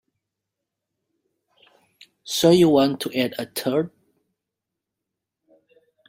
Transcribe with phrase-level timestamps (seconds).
[2.23, 3.91] So you want to add a third?